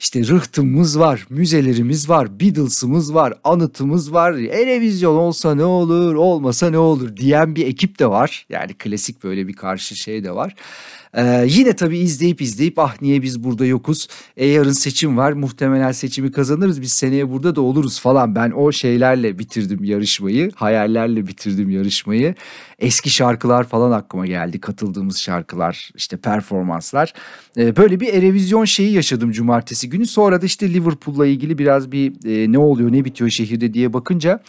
[0.00, 4.34] İşte rıhtımız var, müzelerimiz var, Beatles'ımız var, anıtımız var.
[4.34, 8.46] Televizyon olsa ne olur, olmasa ne olur diyen bir ekip de var.
[8.48, 10.54] Yani klasik böyle bir karşı şey de var.
[11.14, 14.08] Ee, yine tabii izleyip izleyip ah niye biz burada yokuz?
[14.36, 18.34] E yarın seçim var muhtemelen seçimi kazanırız biz seneye burada da oluruz falan.
[18.34, 22.34] Ben o şeylerle bitirdim yarışmayı hayallerle bitirdim yarışmayı.
[22.78, 27.12] Eski şarkılar falan aklıma geldi katıldığımız şarkılar işte performanslar.
[27.56, 30.06] Ee, böyle bir erevizyon şeyi yaşadım cumartesi günü.
[30.06, 34.40] Sonra da işte Liverpool'la ilgili biraz bir e, ne oluyor ne bitiyor şehirde diye bakınca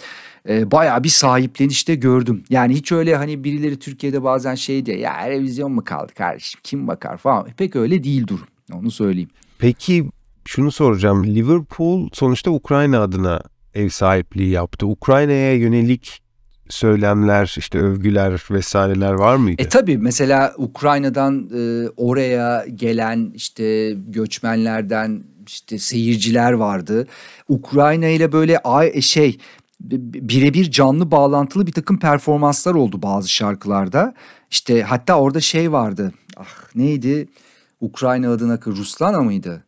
[0.49, 2.43] e, bayağı bir sahiplenişte gördüm.
[2.49, 6.87] Yani hiç öyle hani birileri Türkiye'de bazen şey diye ya revizyon mu kaldı kardeşim kim
[6.87, 7.47] bakar falan.
[7.57, 9.29] Pek öyle değil durum onu söyleyeyim.
[9.59, 10.05] Peki
[10.45, 11.23] şunu soracağım.
[11.23, 13.41] Liverpool sonuçta Ukrayna adına
[13.73, 14.87] ev sahipliği yaptı.
[14.87, 16.21] Ukrayna'ya yönelik
[16.69, 19.61] söylemler, işte övgüler vesaireler var mıydı?
[19.61, 27.07] E tabii mesela Ukrayna'dan e, oraya gelen işte göçmenlerden işte seyirciler vardı.
[27.47, 28.61] Ukrayna ile böyle
[29.01, 29.37] şey
[29.79, 34.13] birebir canlı bağlantılı bir takım performanslar oldu bazı şarkılarda.
[34.51, 36.13] İşte hatta orada şey vardı.
[36.37, 37.29] Ah neydi?
[37.81, 39.63] Ukrayna adına Ruslana mıydı?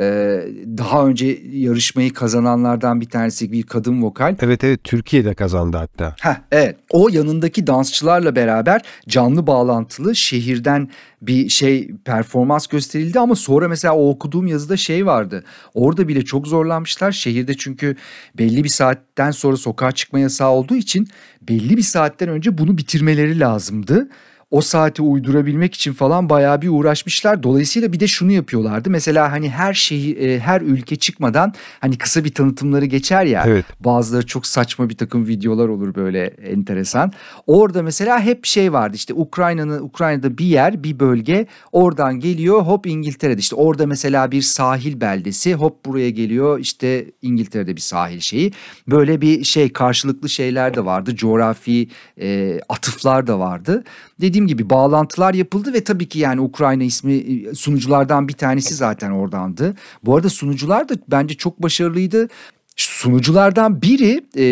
[0.00, 4.36] Ee, daha önce yarışmayı kazananlardan bir tanesi bir kadın vokal.
[4.40, 6.14] Evet evet Türkiye'de kazandı hatta.
[6.20, 10.88] Heh, evet o yanındaki dansçılarla beraber canlı bağlantılı şehirden
[11.22, 15.44] bir şey performans gösterildi ama sonra mesela o okuduğum yazıda şey vardı.
[15.74, 17.96] Orada bile çok zorlanmışlar şehirde çünkü
[18.38, 21.08] belli bir saatten sonra sokağa çıkma yasağı olduğu için
[21.48, 24.08] belli bir saatten önce bunu bitirmeleri lazımdı.
[24.50, 27.42] O saati uydurabilmek için falan bayağı bir uğraşmışlar.
[27.42, 28.90] Dolayısıyla bir de şunu yapıyorlardı.
[28.90, 33.44] Mesela hani her şeyi e, her ülke çıkmadan hani kısa bir tanıtımları geçer ya.
[33.46, 33.64] Evet.
[33.80, 37.12] Bazıları çok saçma bir takım videolar olur böyle enteresan.
[37.46, 42.86] Orada mesela hep şey vardı işte Ukrayna'nın Ukrayna'da bir yer bir bölge oradan geliyor hop
[42.86, 48.52] İngiltere'de işte orada mesela bir sahil beldesi hop buraya geliyor işte İngiltere'de bir sahil şeyi.
[48.88, 51.88] Böyle bir şey karşılıklı şeyler de vardı coğrafi
[52.20, 53.84] e, atıflar da vardı.
[54.20, 59.10] Dediğim gibi bağlantılar yapıldı ve tabii ki yani Ukrayna ismi e, sunuculardan bir tanesi zaten
[59.10, 59.74] oradandı.
[60.04, 62.28] Bu arada sunucular da bence çok başarılıydı.
[62.76, 64.46] Sunuculardan biri e,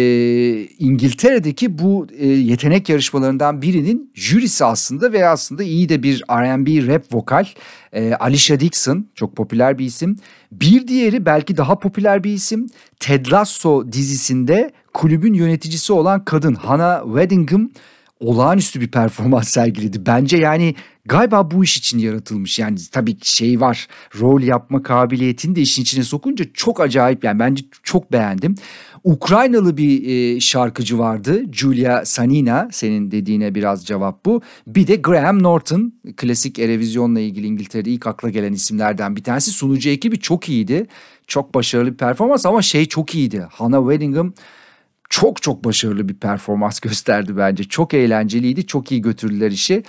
[0.78, 7.14] İngiltere'deki bu e, yetenek yarışmalarından birinin jürisi aslında ve aslında iyi de bir R&B rap
[7.14, 7.46] vokal
[7.92, 10.16] e, Alicia Dixon çok popüler bir isim.
[10.52, 12.66] Bir diğeri belki daha popüler bir isim
[13.00, 17.70] Ted Lasso dizisinde kulübün yöneticisi olan kadın Hannah Weddingham
[18.20, 20.06] olağanüstü bir performans sergiledi.
[20.06, 20.74] Bence yani
[21.04, 22.58] galiba bu iş için yaratılmış.
[22.58, 23.88] Yani tabii şey var
[24.20, 28.54] rol yapma kabiliyetini de işin içine sokunca çok acayip yani bence çok beğendim.
[29.04, 34.42] Ukraynalı bir e, şarkıcı vardı Julia Sanina senin dediğine biraz cevap bu.
[34.66, 39.50] Bir de Graham Norton klasik Erevizyon'la ilgili İngiltere'de ilk akla gelen isimlerden bir tanesi.
[39.50, 40.86] Sunucu ekibi çok iyiydi.
[41.26, 43.46] Çok başarılı bir performans ama şey çok iyiydi.
[43.50, 44.32] Hannah Weddingham
[45.10, 47.64] çok çok başarılı bir performans gösterdi bence.
[47.64, 48.66] Çok eğlenceliydi.
[48.66, 49.82] Çok iyi götürdüler işi.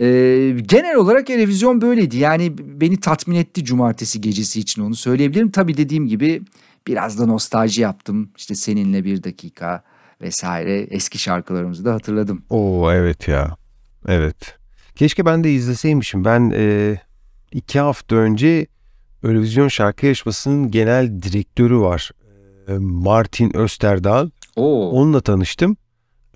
[0.00, 2.16] Ee, genel olarak televizyon böyleydi.
[2.16, 5.50] Yani beni tatmin etti cumartesi gecesi için onu söyleyebilirim.
[5.50, 6.42] Tabii dediğim gibi
[6.86, 8.30] biraz da nostalji yaptım.
[8.36, 9.82] İşte seninle bir dakika
[10.20, 12.42] vesaire eski şarkılarımızı da hatırladım.
[12.50, 13.56] Oo evet ya.
[14.08, 14.58] Evet.
[14.96, 16.24] Keşke ben de izleseymişim.
[16.24, 16.96] Ben e,
[17.52, 18.66] iki hafta önce
[19.24, 22.10] Eurovision şarkı yarışmasının genel direktörü var.
[22.68, 24.30] E, Martin Österdal.
[24.56, 24.90] Oo.
[24.90, 25.76] Onunla tanıştım.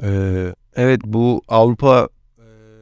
[0.02, 2.09] Ee, evet bu Avrupa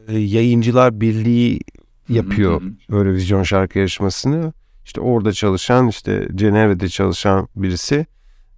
[0.09, 1.61] e, Yayıncılar Birliği
[2.09, 4.53] yapıyor Eurovision şarkı yarışmasını.
[4.85, 8.07] İşte orada çalışan işte Cenevre'de çalışan birisi.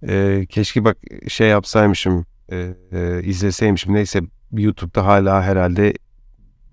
[0.07, 3.93] Ee, keşke bak şey yapsaymışım e, e, izleseymişim.
[3.93, 5.93] Neyse YouTube'da hala herhalde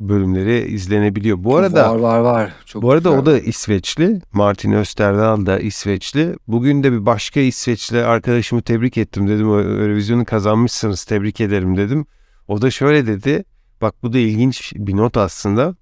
[0.00, 1.44] bölümleri izlenebiliyor.
[1.44, 2.52] Bu arada var var var.
[2.66, 3.22] Çok bu arada güzel.
[3.22, 4.20] o da İsveçli.
[4.32, 6.36] Martin Österdal da İsveçli.
[6.48, 9.48] Bugün de bir başka İsveçli arkadaşımı tebrik ettim dedim.
[9.48, 12.06] Eurovision'u kazanmışsınız tebrik ederim dedim.
[12.48, 13.44] O da şöyle dedi.
[13.80, 15.74] Bak bu da ilginç bir not aslında.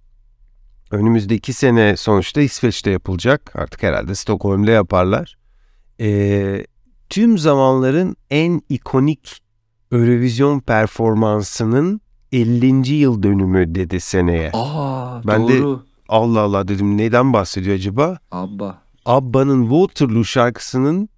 [0.90, 3.52] Önümüzdeki sene sonuçta İsveç'te yapılacak.
[3.54, 5.36] Artık herhalde Stockholm'da yaparlar.
[6.00, 6.66] Ee,
[7.08, 9.42] tüm zamanların en ikonik
[9.92, 12.00] Eurovision performansının
[12.32, 12.94] 50.
[12.94, 14.50] yıl dönümü dedi seneye.
[14.54, 15.82] Aa Ben de- doğru.
[16.08, 18.18] Allah Allah dedim neden bahsediyor acaba?
[18.30, 18.82] Abba.
[19.06, 21.08] Abba'nın Waterloo şarkısının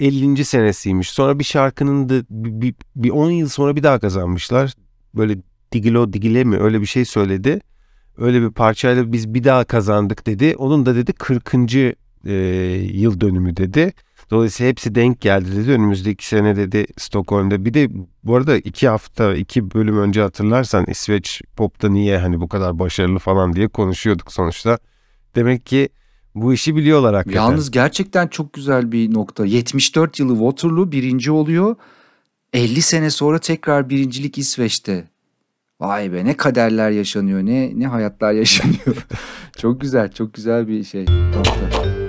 [0.00, 0.44] 50.
[0.44, 1.10] senesiymiş.
[1.10, 4.74] Sonra bir şarkının da bir, bir, bir 10 yıl sonra bir daha kazanmışlar.
[5.14, 5.38] Böyle
[5.72, 7.60] Digilo Digile mi öyle bir şey söyledi.
[8.18, 10.54] Öyle bir parçayla biz bir daha kazandık dedi.
[10.58, 11.52] Onun da dedi 40.
[12.28, 12.34] e,
[12.92, 13.92] yıl dönümü dedi.
[14.30, 15.70] Dolayısıyla hepsi denk geldi dedi.
[15.70, 17.64] Önümüzdeki sene dedi Stockholm'da.
[17.64, 17.88] Bir de
[18.24, 23.18] bu arada iki hafta, iki bölüm önce hatırlarsan İsveç popta niye hani bu kadar başarılı
[23.18, 24.78] falan diye konuşuyorduk sonuçta.
[25.34, 25.88] Demek ki
[26.34, 27.40] bu işi biliyorlar hakikaten.
[27.40, 29.46] Yalnız gerçekten çok güzel bir nokta.
[29.46, 31.76] 74 yılı Waterloo birinci oluyor.
[32.52, 35.04] 50 sene sonra tekrar birincilik İsveç'te.
[35.80, 39.06] Vay be ne kaderler yaşanıyor ne ne hayatlar yaşanıyor.
[39.58, 41.04] çok güzel çok güzel bir şey.
[41.04, 42.07] nokta.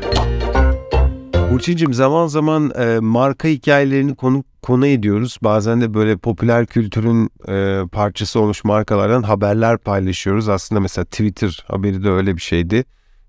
[1.52, 5.38] Burçin'cim zaman zaman e, marka hikayelerini konu, konu ediyoruz.
[5.44, 10.50] Bazen de böyle popüler kültürün e, parçası olmuş markalardan haberler paylaşıyoruz.
[10.50, 12.86] Aslında mesela Twitter haberi de öyle bir şeydi.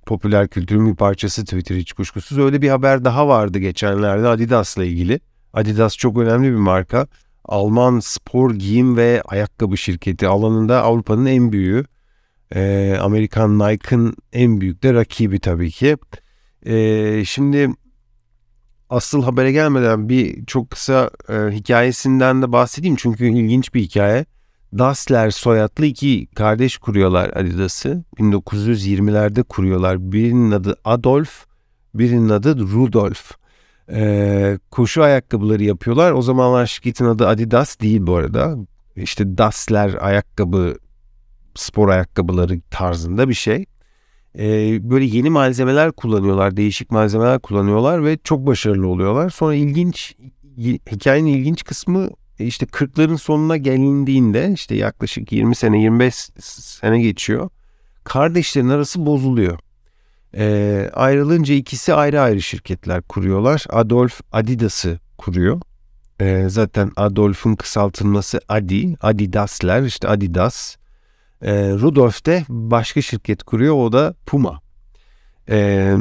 [0.06, 2.38] Popüler kültürün bir parçası Twitter hiç kuşkusuz.
[2.38, 5.20] Öyle bir haber daha vardı geçenlerde Adidas'la ilgili.
[5.52, 7.06] Adidas çok önemli bir marka.
[7.44, 11.84] Alman spor giyim ve ayakkabı şirketi alanında Avrupa'nın en büyüğü.
[12.54, 15.96] E, Amerikan Nike'ın en büyük de rakibi tabii ki.
[16.66, 17.68] E, şimdi
[18.90, 24.24] asıl habere gelmeden bir çok kısa e, hikayesinden de bahsedeyim çünkü ilginç bir hikaye.
[24.78, 28.04] Dassler soyadlı iki kardeş kuruyorlar Adidas'ı.
[28.18, 30.12] 1920'lerde kuruyorlar.
[30.12, 31.46] Birinin adı Adolf,
[31.94, 33.30] birinin adı Rudolf.
[33.92, 36.12] E, koşu ayakkabıları yapıyorlar.
[36.12, 38.56] O zamanlar şirketin adı Adidas değil bu arada.
[38.96, 40.76] İşte Dassler ayakkabı,
[41.54, 43.66] spor ayakkabıları tarzında bir şey
[44.38, 44.44] e,
[44.90, 49.30] böyle yeni malzemeler kullanıyorlar, değişik malzemeler kullanıyorlar ve çok başarılı oluyorlar.
[49.30, 50.16] Sonra ilginç
[50.92, 57.50] hikayenin ilginç kısmı e, işte 40'ların sonuna gelindiğinde işte yaklaşık 20 sene 25 sene geçiyor.
[58.04, 59.58] Kardeşlerin arası bozuluyor.
[60.36, 63.64] E, ayrılınca ikisi ayrı ayrı şirketler kuruyorlar.
[63.68, 65.60] Adolf Adidas'ı kuruyor.
[66.20, 70.76] E, zaten Adolf'un kısaltılması Adi, Adidas'ler işte Adidas.
[71.42, 74.60] E, Rudolf de başka şirket kuruyor o da Puma.
[75.48, 75.94] E,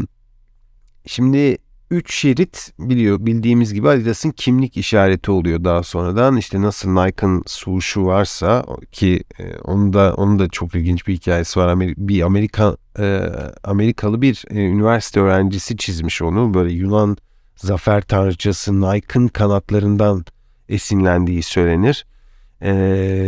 [1.06, 1.58] şimdi
[1.92, 6.38] 3 şerit biliyor bildiğimiz gibi Adidas'ın kimlik işareti oluyor daha sonradan.
[6.38, 11.60] İşte nasıl Nike'ın swooshu varsa ki e, onun da onun da çok ilginç bir hikayesi
[11.60, 11.80] var.
[11.80, 13.22] bir Amerika e,
[13.64, 16.54] Amerikalı bir e, üniversite öğrencisi çizmiş onu.
[16.54, 17.18] Böyle Yunan
[17.56, 20.26] zafer tanrıçası Nike'ın kanatlarından
[20.70, 22.06] esinlendiği söylenir.
[22.62, 22.72] E,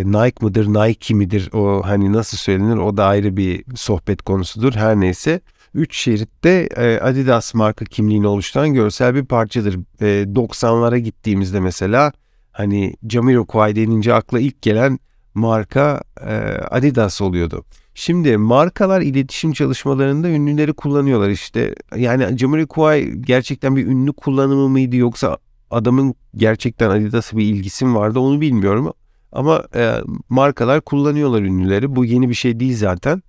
[0.05, 4.73] Nike mıdır, Nike midir o hani nasıl söylenir o da ayrı bir sohbet konusudur.
[4.73, 5.41] Her neyse
[5.73, 9.75] 3 şeritte e, Adidas marka kimliğini oluşturan görsel bir parçadır.
[10.01, 12.11] E, 90'lara gittiğimizde mesela
[12.51, 14.99] hani Jamiroquai denince akla ilk gelen
[15.33, 16.33] marka e,
[16.71, 17.63] Adidas oluyordu.
[17.95, 21.75] Şimdi markalar iletişim çalışmalarında ünlüleri kullanıyorlar işte.
[21.95, 25.37] Yani Jamiroquai gerçekten bir ünlü kullanımı mıydı yoksa
[25.71, 28.93] adamın gerçekten Adidas'a bir ilgisi mi vardı onu bilmiyorum.
[29.31, 31.95] Ama e, markalar kullanıyorlar ünlüleri.
[31.95, 33.23] Bu yeni bir şey değil zaten.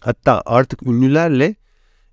[0.00, 1.54] Hatta artık ünlülerle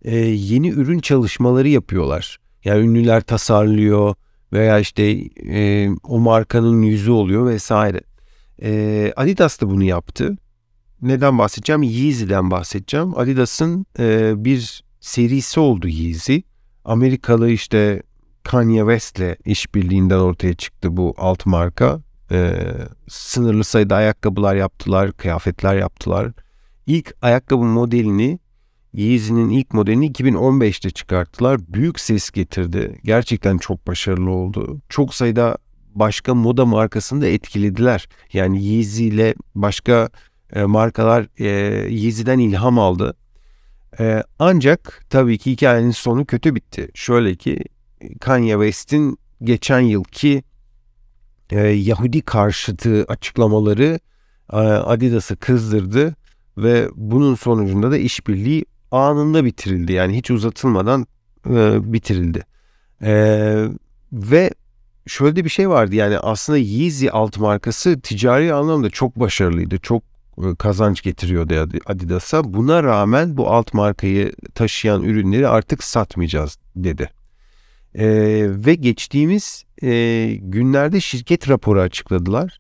[0.02, 2.38] e, yeni ürün çalışmaları yapıyorlar.
[2.64, 4.16] Yani ünlüler tasarlıyor
[4.54, 5.04] veya işte
[5.54, 8.02] e, o markanın yüzü oluyor vesaire.
[8.62, 10.38] E, Adidas da bunu yaptı.
[11.02, 11.84] Neden bahsedeceğim?
[11.84, 13.18] Yeezy'den bahsedeceğim.
[13.18, 16.38] Adidas'ın e, bir serisi oldu Yeezy.
[16.86, 18.04] Amerikalı işte
[18.44, 22.02] Kanye West'le işbirliğinden ortaya çıktı bu alt marka.
[22.32, 22.68] E,
[23.08, 26.32] sınırlı sayıda ayakkabılar yaptılar, kıyafetler yaptılar.
[26.88, 28.39] İlk ayakkabı modelini
[28.94, 31.60] Yeezy'nin ilk modelini 2015'te çıkarttılar.
[31.68, 33.00] Büyük ses getirdi.
[33.04, 34.82] Gerçekten çok başarılı oldu.
[34.89, 35.58] Çok sayıda
[35.96, 38.08] başka moda markasını da etkilediler.
[38.34, 40.10] Yani Yeezy ile başka
[40.54, 41.48] e, markalar e,
[41.89, 43.15] Yeezy'den ilham aldı.
[44.00, 46.89] E, ancak tabii ki hikayenin sonu kötü bitti.
[46.94, 47.63] Şöyle ki
[48.20, 50.44] Kanye West'in geçen yılki
[51.52, 54.00] e, Yahudi karşıtı açıklamaları
[54.54, 56.16] e, Adidas'ı kızdırdı
[56.58, 59.94] ve bunun sonucunda da işbirliği anında bitirildi.
[59.94, 61.08] Yani hiç uzatılmadan
[61.50, 62.46] e, bitirildi.
[63.02, 63.12] E,
[64.14, 64.52] ve
[65.08, 69.78] şöyle de bir şey vardı yani aslında Yeezy alt markası ticari anlamda çok başarılıydı.
[69.78, 70.04] Çok
[70.38, 72.54] e, kazanç getiriyordu Adidas'a.
[72.54, 77.10] Buna rağmen bu alt markayı taşıyan ürünleri artık satmayacağız dedi.
[77.96, 78.08] E,
[78.48, 82.60] ve geçtiğimiz e, günlerde şirket raporu açıkladılar.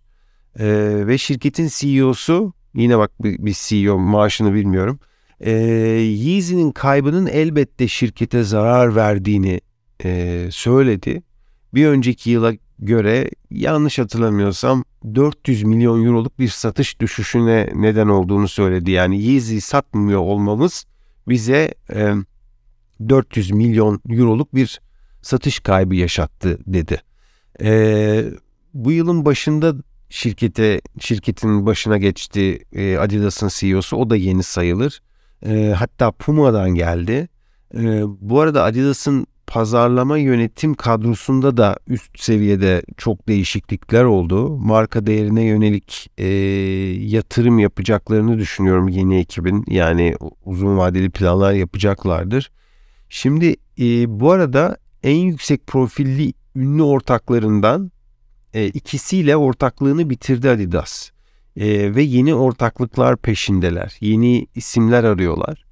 [0.59, 0.67] E,
[1.07, 4.99] ve şirketin CEO'su yine bak bir, bir CEO maaşını bilmiyorum.
[5.39, 9.61] E, Yeezy'nin kaybının elbette şirkete zarar verdiğini
[10.03, 11.23] e, söyledi.
[11.73, 14.83] Bir önceki yıla göre yanlış hatırlamıyorsam
[15.15, 18.91] 400 milyon euroluk bir satış düşüşüne neden olduğunu söyledi.
[18.91, 20.85] Yani Yeezy satmıyor olmamız
[21.27, 22.13] bize e,
[23.09, 24.81] 400 milyon euroluk bir
[25.21, 27.01] satış kaybı yaşattı dedi.
[27.61, 28.23] E,
[28.73, 29.73] bu yılın başında
[30.09, 35.01] şirkete şirketin başına geçti e, Adidas'ın CEO'su o da yeni sayılır.
[35.45, 37.29] E, hatta Puma'dan geldi.
[37.75, 44.57] E, bu arada Adidas'ın pazarlama yönetim kadrosunda da üst seviyede çok değişiklikler oldu.
[44.57, 46.27] Marka değerine yönelik e,
[47.15, 49.63] yatırım yapacaklarını düşünüyorum yeni ekibin.
[49.67, 52.51] Yani uzun vadeli planlar yapacaklardır.
[53.09, 57.91] Şimdi e, bu arada en yüksek profilli ünlü ortaklarından
[58.53, 61.09] e, ikisiyle ortaklığını bitirdi Adidas.
[61.57, 63.97] E, ve yeni ortaklıklar peşindeler.
[64.01, 65.65] Yeni isimler arıyorlar.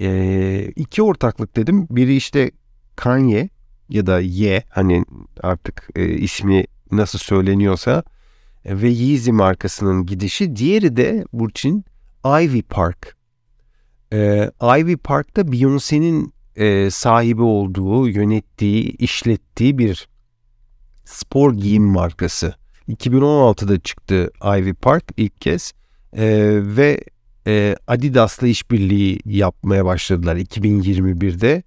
[0.00, 1.86] E, iki ortaklık dedim.
[1.90, 2.50] Biri işte
[2.96, 3.48] Kanye
[3.88, 5.04] ya da Ye hani
[5.42, 8.02] artık e, ismi nasıl söyleniyorsa
[8.64, 10.56] e, ve Yeezy markasının gidişi.
[10.56, 11.84] Diğeri de Burçin
[12.26, 13.16] Ivy Park.
[14.12, 20.08] E, Ivy Park'ta Beyoncé'nin e, sahibi olduğu, yönettiği, işlettiği bir
[21.04, 22.54] spor giyim markası.
[22.88, 25.72] 2016'da çıktı Ivy Park ilk kez
[26.16, 26.26] e,
[26.76, 27.00] ve
[27.46, 31.62] e, Adidas'la işbirliği yapmaya başladılar 2021'de.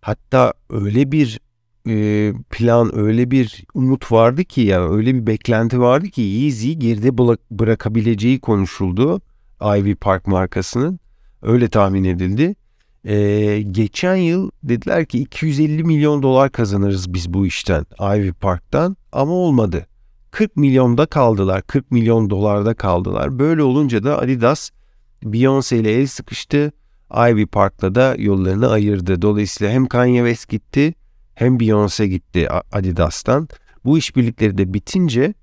[0.00, 1.40] Hatta öyle bir
[1.88, 7.18] e, plan, öyle bir umut vardı ki ya öyle bir beklenti vardı ki Yeezy geride
[7.50, 9.20] bırakabileceği konuşuldu
[9.62, 11.00] Ivy Park markasının.
[11.42, 12.56] Öyle tahmin edildi.
[13.08, 19.32] Ee, geçen yıl dediler ki 250 milyon dolar kazanırız biz bu işten Ivy Park'tan ama
[19.32, 19.86] olmadı.
[20.30, 21.62] 40 milyonda kaldılar.
[21.62, 23.38] 40 milyon dolarda kaldılar.
[23.38, 24.70] Böyle olunca da Adidas
[25.24, 26.72] Beyoncé ile el sıkıştı.
[27.30, 29.22] Ivy Park'la da yollarını ayırdı.
[29.22, 30.94] Dolayısıyla hem Kanye West gitti
[31.34, 33.48] hem Beyoncé gitti Adidas'tan.
[33.84, 35.34] Bu işbirlikleri de bitince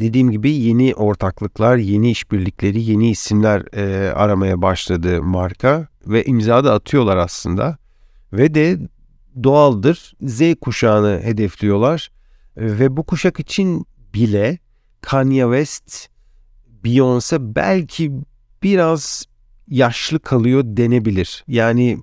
[0.00, 6.74] dediğim gibi yeni ortaklıklar, yeni işbirlikleri, yeni isimler e, aramaya başladı marka ve imza da
[6.74, 7.78] atıyorlar aslında.
[8.32, 8.78] Ve de
[9.42, 12.10] doğaldır Z kuşağını hedefliyorlar
[12.56, 14.58] ve bu kuşak için bile
[15.00, 16.08] Kanye West,
[16.84, 18.12] Beyoncé belki
[18.62, 19.24] biraz
[19.68, 21.44] yaşlı kalıyor denebilir.
[21.48, 21.98] Yani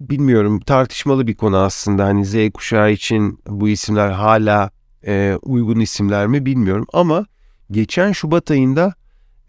[0.00, 2.04] bilmiyorum tartışmalı bir konu aslında.
[2.04, 4.70] Hani Z kuşağı için bu isimler hala
[5.06, 7.26] e, uygun isimler mi bilmiyorum ama
[7.70, 8.94] geçen Şubat ayında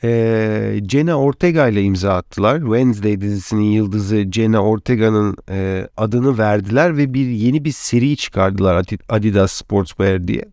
[0.04, 2.60] e, Jenna Ortega ile imza attılar.
[2.60, 9.52] Wednesday dizisinin yıldızı Jenna Ortega'nın e, adını verdiler ve bir yeni bir seri çıkardılar Adidas
[9.52, 10.46] Sportswear diye.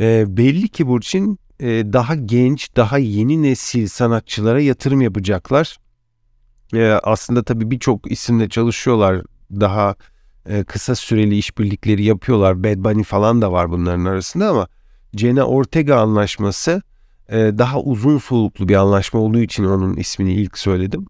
[0.00, 5.76] E, belli ki Burçin e, daha genç, daha yeni nesil sanatçılara yatırım yapacaklar.
[6.74, 9.22] E, aslında tabii birçok isimle çalışıyorlar.
[9.50, 9.94] Daha
[10.48, 12.64] e, kısa süreli işbirlikleri yapıyorlar.
[12.64, 14.68] Bad Bunny falan da var bunların arasında ama
[15.14, 16.82] Jenna Ortega anlaşması
[17.28, 21.06] e, daha uzun soluklu bir anlaşma olduğu için onun ismini ilk söyledim.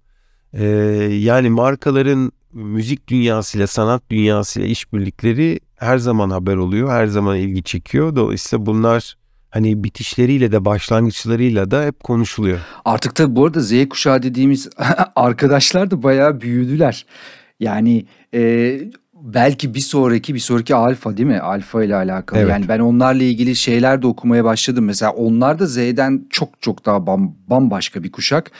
[0.53, 0.64] E,
[1.12, 8.16] yani markaların müzik dünyasıyla, sanat dünyasıyla işbirlikleri her zaman haber oluyor, her zaman ilgi çekiyor.
[8.16, 9.16] Dolayısıyla bunlar
[9.51, 12.59] hani bitişleriyle de başlangıçlarıyla da hep konuşuluyor.
[12.84, 14.68] Artık tabii bu arada Z kuşağı dediğimiz
[15.16, 17.07] arkadaşlar da bayağı büyüdüler.
[17.61, 18.80] Yani e,
[19.23, 21.41] belki bir sonraki bir sonraki alfa değil mi?
[21.41, 22.41] Alfa ile alakalı.
[22.41, 22.51] Evet.
[22.51, 24.85] Yani ben onlarla ilgili şeyler de okumaya başladım.
[24.85, 28.51] Mesela onlar da Z'den çok çok daha bam, bambaşka bir kuşak.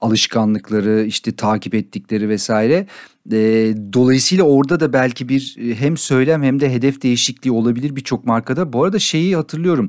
[0.00, 2.86] Alışkanlıkları işte takip ettikleri vesaire.
[3.32, 3.38] E,
[3.92, 8.72] dolayısıyla orada da belki bir hem söylem hem de hedef değişikliği olabilir birçok markada.
[8.72, 9.88] Bu arada şeyi hatırlıyorum.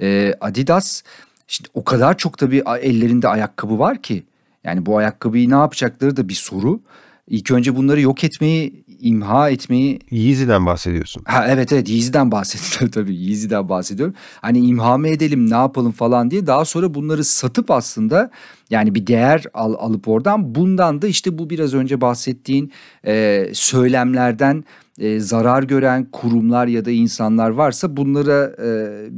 [0.00, 1.02] E, Adidas
[1.48, 4.22] işte o kadar çok tabii ellerinde ayakkabı var ki.
[4.64, 6.80] Yani bu ayakkabıyı ne yapacakları da bir soru.
[7.28, 10.00] İlk önce bunları yok etmeyi imha etmeyi...
[10.10, 11.22] Yeezy'den bahsediyorsun.
[11.26, 14.14] Ha, evet evet Yeezy'den bahsediyorum tabii Yeezy'den bahsediyorum.
[14.40, 18.30] Hani imha mı edelim ne yapalım falan diye daha sonra bunları satıp aslında
[18.70, 22.72] yani bir değer al, alıp oradan bundan da işte bu biraz önce bahsettiğin
[23.06, 24.64] e, söylemlerden
[24.98, 28.68] e, zarar gören kurumlar ya da insanlar varsa bunlara e,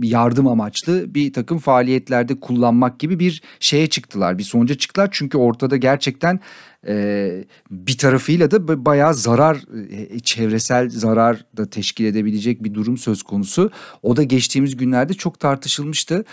[0.02, 4.38] yardım amaçlı bir takım faaliyetlerde kullanmak gibi bir şeye çıktılar.
[4.38, 6.40] Bir sonuca çıktılar çünkü ortada gerçekten
[6.86, 9.56] e, bir tarafıyla da bayağı zarar
[9.90, 13.70] e, çevresel zarar da teşkil edebilecek bir durum söz konusu.
[14.02, 16.24] O da geçtiğimiz günlerde çok tartışılmıştı.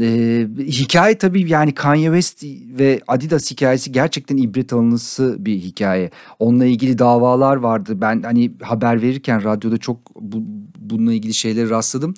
[0.00, 2.44] Ee, hikaye tabii yani Kanye West
[2.78, 6.10] ve Adidas hikayesi gerçekten ibret alınısı bir hikaye.
[6.38, 8.00] Onunla ilgili davalar vardı.
[8.00, 10.42] Ben hani haber verirken radyoda çok bu,
[10.78, 12.14] bununla ilgili şeyleri rastladım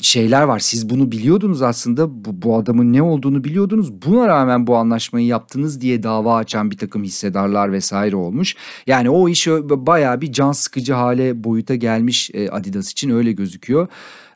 [0.00, 0.58] şeyler var.
[0.58, 2.24] Siz bunu biliyordunuz aslında.
[2.24, 4.02] Bu, bu adamın ne olduğunu biliyordunuz.
[4.02, 8.56] Buna rağmen bu anlaşmayı yaptınız diye dava açan bir takım hissedarlar vesaire olmuş.
[8.86, 13.88] Yani o iş baya bir can sıkıcı hale boyuta gelmiş e, Adidas için öyle gözüküyor.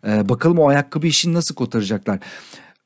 [0.06, 2.18] Ee, bakalım o ayakkabı işini nasıl kotaracaklar.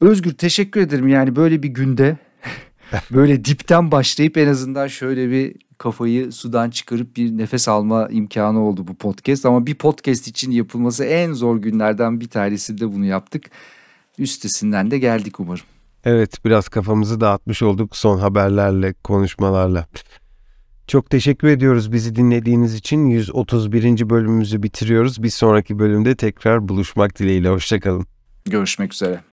[0.02, 2.16] Özgür teşekkür ederim yani böyle bir günde
[3.10, 8.88] böyle dipten başlayıp en azından şöyle bir kafayı sudan çıkarıp bir nefes alma imkanı oldu
[8.88, 9.46] bu podcast.
[9.46, 13.50] Ama bir podcast için yapılması en zor günlerden bir tanesinde bunu yaptık.
[14.18, 15.64] Üstesinden de geldik umarım.
[16.04, 19.86] Evet biraz kafamızı dağıtmış olduk son haberlerle, konuşmalarla.
[20.86, 23.06] Çok teşekkür ediyoruz bizi dinlediğiniz için.
[23.06, 24.10] 131.
[24.10, 25.22] bölümümüzü bitiriyoruz.
[25.22, 27.48] Bir sonraki bölümde tekrar buluşmak dileğiyle.
[27.48, 28.06] Hoşçakalın.
[28.44, 29.20] Görüşmek üzere.